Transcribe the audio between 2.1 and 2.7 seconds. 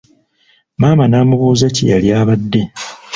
abadde.